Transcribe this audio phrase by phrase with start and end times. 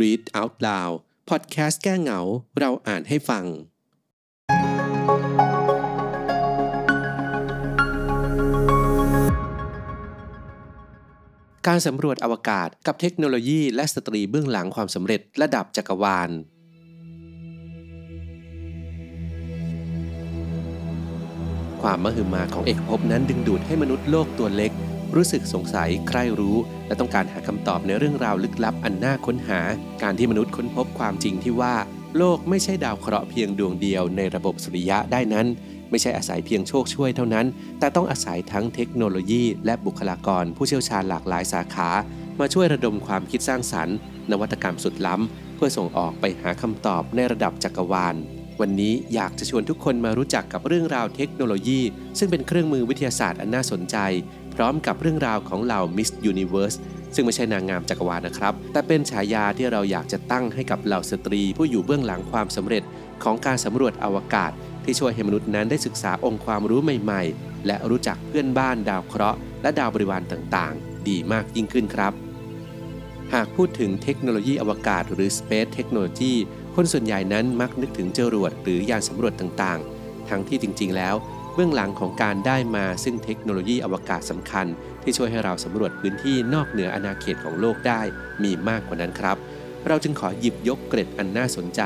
[0.00, 0.94] Read Out Loud
[1.30, 2.20] พอดแคสต์แก้เหงา
[2.58, 3.44] เราอ่านให้ฟัง
[11.66, 16.30] การสำรวจอวกาศกับเทคโนโลยีและสตรีเบื้องหลังความสำเร็จระดับจักรวาล
[21.82, 24.72] ความมหึมาของเอกภพนั้นดึงดูดให้มนุษย์โลกตัวเล็ก
[25.14, 29.60] รู้สึกสงสัยใคร่รู้ และต้องการหาคำตอบในเรื่องราวลึกลับอันน่าค้นหา
[30.02, 31.74] การที่มนุษย์ค้นพบความจริงที่ว่า
[32.16, 35.46] โลกไม่ใช่ดาวเคราะห์เพียงดวงเดียวในระบบสุริยะได้นั้น
[35.90, 37.46] ไม่ใช่อาศัยเพียงโชคช่วยเท่านั้น
[37.78, 41.88] แต่ต้องอาศัยทั้งเทคโนโลยี และบุคลากร ผู้เชี่ยวชาญหลากหลายสาขา
[42.40, 43.96] มาช่วยระดมความคิดสร้างสรรค์
[44.30, 48.14] นวัตกรรมสุดล้ำ เพื่อส่งออกไปหาคำตอบในระดับจักรวาล
[48.60, 51.80] วันนี้อยากจะชวนทุกคนมารู้จักกับเรื่องราวเทคโนโลยี
[52.18, 53.96] ซึ่งเป็นเครื่องมือวิทยาศาสตร์อันน่าสนใจ
[54.54, 56.76] พร้อมกับเรื่องราวของเหล่า Miss Universe
[57.14, 62.82] ซึ่งไม่ใช่นางงามจักรวาลนะครับ แต่เป็นฉายาที่เราอยากจะตั้งให้กับเหล่าสตรี ผู้อยู่เบื้องหลังความสำเร็จ
[63.24, 64.52] ของการสำรวจอวกาศ
[64.84, 72.12] ที่ช่วยให้มนุษย์นั้นได้ศึกษาองค์ความรู้ใหม่ๆ และรู้จักเพื่อนบ้านดาวเคราะห์และดาวบริวารต่างๆ ดีมากยิ่งขึ้นครับ
[73.32, 76.34] หากพูดถึงเทคโนโลยีอวกาศหรือ Space Technology
[76.74, 81.14] คนส่วนใหญ่นั้นมักนึกถึงจรวดหรือยานสำรวจต่างๆ ทั้งที่จริงๆ แล้ว
[81.54, 84.66] เบื้องหลังของการได้มาซึ่งเทคโนโลยีอวกาศสำคัญ
[85.02, 88.00] ที่ช่วยให้เราสำรวจพื้นที่นอกเหนืออาณาเขตของโลกได้
[88.42, 89.36] มีมากกว่านั้นครับ
[89.88, 91.80] เราจึงขอหยิบยกเกร็ดอันน่าสนใจ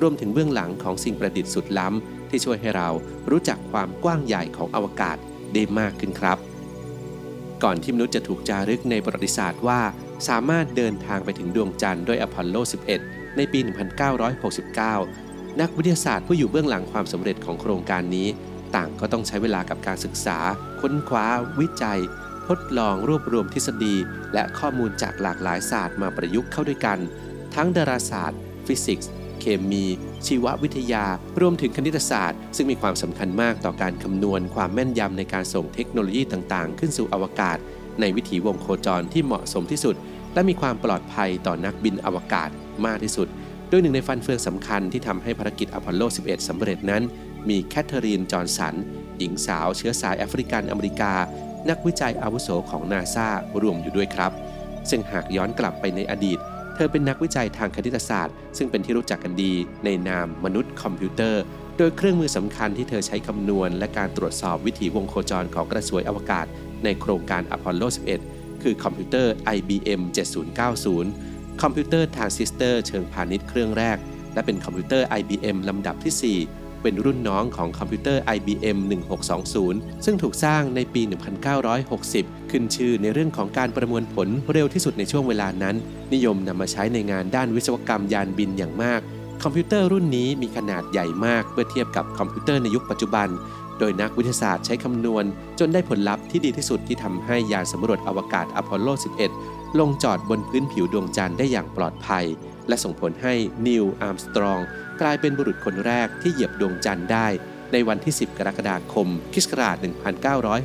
[0.00, 2.88] รวมถึงเบื้องหลังของสิ่งประดิษฐ์สุดล้ำ ที่ช่วยให้เรา
[3.30, 5.16] รู้จักความกว้างใหญ่ของอวกาศ
[5.52, 6.38] ได้มากขึ้นครับ
[7.62, 9.80] ก่อนที่มนุษย์จะถูกจารึกในประวัติศาสตร์ว่า
[10.28, 12.56] สามารถเดินทางไปถึงดวงจันทร์ด้วยอพอลโล
[12.92, 13.58] 11 ในปี
[14.40, 18.28] 1969 นักวิทยาศาสตร์ผู้อยู่เบื้องหลังความสำเร็จของโครงการนี้
[18.76, 20.38] ต่างก็ต้องใช้เวลากับการศึกษา
[20.80, 21.26] ค้นคว้า
[21.60, 22.00] วิจัย
[22.48, 23.94] ทดลองรวบรวมทฤษฎี
[24.34, 26.98] และข้อมูลจากหลากหลายศาสตร์มาประยุกต์เข้าด้วยกัน
[27.54, 29.84] ทั้งดาราศาสตร์ ฟิสิกส์ เคมี
[30.26, 31.04] ชีววิทยา
[31.40, 37.58] รวมถึงคณิตศาสตร์ ซึ่งมีความสำคัญมากต่อการคำนวณความแม่นยำในการส่งเทคโนโลยีต่างๆ ขึ้นสู่อวกาศ
[38.00, 39.96] ในวิถีวงโคจรที่เหมาะสมที่สุด
[40.34, 42.50] และมีความปลอดภัยต่อนักบินอวกาศ
[42.86, 43.28] มากที่สุด
[43.68, 47.02] โดยหนึ่งในฟันเฟืองสำคัญที่ทำให้ภารกิจอพอลโล 11สำเร็จนั้น
[47.48, 48.74] มีแคทเธอรีน จอห์นสัน
[49.18, 51.12] หญิงสาวเชื้อสายแอฟริกันอเมริกัน
[51.70, 53.28] นักวิจัยอาวุโสของนาซา
[53.62, 54.32] รวมอยู่ด้วยครับ
[54.90, 56.38] ซึ่งหากย้อนกลับไปในอดีต
[56.74, 59.52] เธอเป็นนักวิจัยทางคณิตศาสตร์ ซึ่งเป็นที่รู้จักกันดี
[59.84, 61.42] ในนามมนุษย์คอมพิวเตอร์
[61.78, 66.46] โดยเครื่องมือสำคัญที่เธอใช้คำนวณ และการตรวจสอบวิถีวงโคจรของกระสวยอวกาศ
[66.84, 67.82] ในโครงการอพอลโล
[68.24, 70.00] 11 คือคอมพิวเตอร์ IBM
[70.68, 73.96] 7090 คอมพิวเตอร์ทรานซิสเตอร์เชิงพาณิชย์เครื่องแรก
[74.34, 78.78] และเป็นคอมพิวเตอร์ IBM ลำดับที่ 4 เป็นรุ่นน้องของคอมพิวเตอร์ IBM
[79.40, 81.02] 1620 ซึ่งถูกสร้างในปี
[81.76, 85.76] 1960 ขึ้นชื่อในเรื่องของการประมวลผลเร็วที่สุดในช่วงเวลานั้น
[86.14, 89.00] นิยมนำมาใช้ในงานด้านวิศวกรรมยานบินอย่างมาก
[89.42, 93.28] คอมพิวเตอร์รุ่นนี้มีขนาดใหญ่มากเมื่อเทียบกับคอมพิวเตอร์ในยุคปัจจุบัน
[93.78, 95.24] โดยนักวิทยาศาสตร์ใช้คำนวณ
[95.58, 98.88] จนได้ผลลัพธ์ที่ดีที่สุดที่ทำให้ยานสำรวจอวกาศอพอลโล
[99.26, 102.24] 11 ลงจอดบนพื้นผิวดวงจันทร์ได้อย่างปลอดภัย
[102.68, 103.34] และส่งผลให้
[103.66, 104.60] นีลอาร์มสตรอง
[105.00, 107.26] กลายเป็นบุรุษคนแรกที่เหยียบดวงจันทร์ได้
[107.72, 109.46] ในวันที่ 10 กรกฎาคมคศ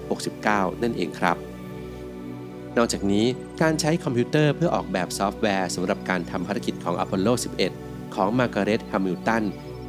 [0.01, 1.37] 1969 นั่นเองครับ
[2.77, 3.25] นอกจากนี้
[3.61, 7.27] การใช้คอมพิวเตอร์เพื่อออกแบบซอฟต์แวร์สำหรับการทำภารกิจของอพอลโล
[7.71, 9.43] 11 ของมาร์กาเร็ต แฮมิลตัน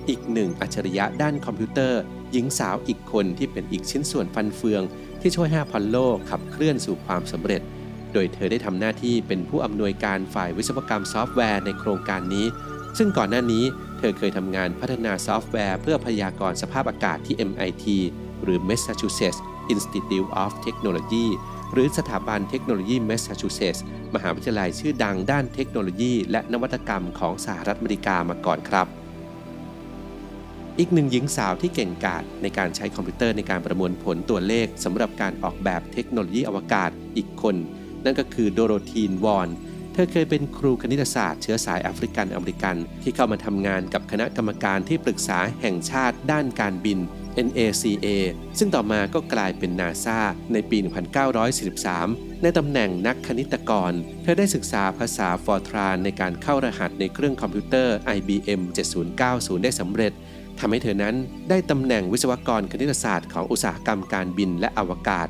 [0.08, 2.00] อีกหนึ่งอัจฉริยะด้านคอมพิวเตอร์
[2.32, 4.82] หญิงสาวอีกคนที่เป็นอีกชิ้นส่วนฟันเฟือง
[5.20, 5.96] ที่ช่วยให้อพอลโล
[6.30, 7.62] ขับเคลื่อนสู่ความสำเร็จ
[8.12, 12.46] โดยเธอได้ทำหน้าที่เป็นผู้อำนวยการฝ่ายวิศวกรรมซอฟต์แวร์ในโครงการนี้
[12.98, 13.64] ซึ่งก่อนหน้านี้
[13.98, 17.84] เธอเคยทำงานพัฒนาซอฟต์แวร์เพื่อพยากรณ์สภาพอากาศที่ MIT
[18.42, 19.40] หรือ Massachusetts
[19.72, 21.26] Institute of Technology
[21.72, 23.80] หรือสถาบันเทคโนโลยี Massachusetts
[24.14, 28.86] มหาวิทยาลัยชื่อดังด้านเทคโนโลยี และนวัตกรรมของสหรัฐอเมริกามาก่อนครับ
[30.78, 37.56] อีกหนึ่งหญิงสาวที่เก่งกาจในการใช้คอมพิวเตอร์ในการประมวลผลตัวเลขสำหรับการออกแบบเทคโนโลยีอวกาศอีกคน
[38.04, 39.48] นั่นก็คือโดโรธีวอห์น
[39.92, 46.98] เธอเคยเป็นครูคณิตศาสตร์เชื้อสายแอฟริกันอเมริกัน ที่เข้ามาทำงานกับคณะกรรมการที่ปรึกษาแห่งชาติด้านการบิน
[47.46, 48.06] NACA
[48.58, 50.20] ซึ่งต่อมาก็กลายเป็นนาซา
[50.52, 50.78] ในปี
[51.60, 53.92] 1943 ในตำแหน่งนักคณิตกร
[54.22, 58.60] เธอได้ศึกษาภาษาฟอร์ทรานในการเข้ารหัสในเครื่องคอมพิวเตอร์ IBM
[59.16, 60.12] 7090 ได้สำเร็จ
[60.60, 61.14] ทำให้เธอนั้น
[61.50, 65.28] ได้ตำแหน่งวิศวกรคณิตศาสตร์ของอุตสาหกรรมการบินและอวกาศ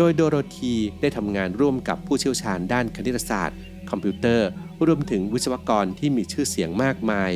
[0.00, 3.58] โดยโดโรธีได้ทำงานร่วมกับผู้เชี่ยวชาญด้านคณิตศาสตร์
[3.90, 4.48] คอมพิวเตอร์
[4.86, 7.30] รวมถึงวิศวกรที่มีชื่อเสียงมากมาย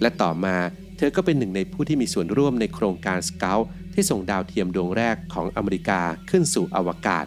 [0.00, 0.56] และต่อมา
[0.96, 3.60] เธอก็เป็นหนึ่งในผู้ที่มีส่วนร่วมในโครงการสเกล
[3.94, 7.26] ที่ส่งดาวเทียมดวงแรกของอเมริกาขึ้นสู่อวกาศ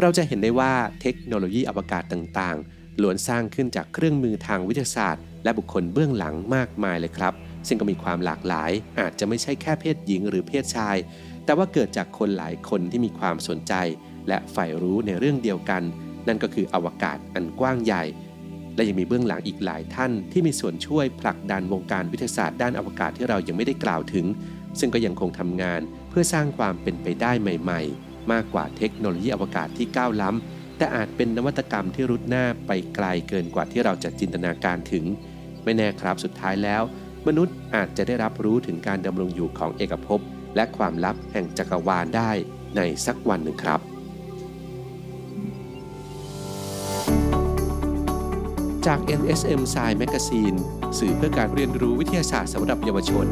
[0.00, 7.34] เราจะเห็นได้ว่าเทคโนโลยีอวกาศต่างๆล้วนสร้างขึ้นจากเครื่องมือทางวิทยาศาสตร์ และบุคคลเบื้องหลังมากมายเลยครับ
[7.68, 10.96] ซึ่งก็มีความหลากหลาย อาจจะไม่ใช่แค่เพศหญิงหรือเพศชาย
[11.48, 13.74] แต่ว่าเกิดจากคนหลายคนที่มีความสนใจ
[14.28, 15.82] และใฝ่รู้ในเรื่องเดียวกัน
[16.28, 18.04] นั่นก็คืออวกาศอันกว้างใหญ่
[18.74, 24.26] และยังมีเบื้องหลังอีกหลายท่านที่มีส่วนช่วยผลักดันวงการวิทยาศาสตร์ด้านอวกาศที่เรายังไม่ได้กล่าวถึง
[24.78, 25.80] ซึ่งก็ยังคงทำงาน
[26.10, 35.04] เพื่อสร้างความเป็นไปได้ใหม่ ๆ มากกว่าเทคโนโลยีอวกาศที่ก้าวล้ำแต่อาจเป็นนวัตกรรมที่รุดหน้าไปไกลเกินกว่าที่เราจะจินตนาการถึง
[35.64, 36.82] ไม่แน่ครับสุดท้ายแล้ว
[37.26, 40.20] มนุษย์อาจจะได้รับรู้ถึงการดำรงอยู่ของเอกภพ
[40.54, 42.30] และความลับแห่งจักรวาลได้
[42.76, 43.80] ในสักวันหนึ่งครับ
[48.86, 50.56] จาก NSM Science Magazine
[50.98, 53.26] สื่อเพื่อการเรียนรู้วิทยาศาสตร์สำหรับเยาวชน